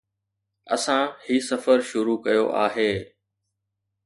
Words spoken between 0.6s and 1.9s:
اسان هي سفر